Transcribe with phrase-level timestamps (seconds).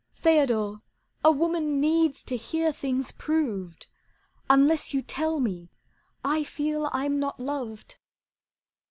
[0.15, 0.81] "Theodore,
[1.23, 3.85] a woman needs to hear things proved.
[4.49, 5.69] Unless you tell me,
[6.25, 7.97] I feel I'm not loved."